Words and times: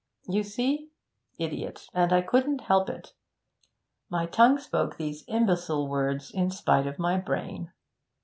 'You 0.27 0.41
see? 0.41 0.89
Idiot! 1.37 1.87
and 1.93 2.11
I 2.11 2.21
couldn't 2.21 2.61
help 2.61 2.89
it. 2.89 3.13
My 4.09 4.25
tongue 4.25 4.57
spoke 4.57 4.97
these 4.97 5.23
imbecile 5.27 5.87
words 5.87 6.31
in 6.31 6.49
spite 6.49 6.87
of 6.87 6.97
my 6.97 7.19
brain. 7.19 7.71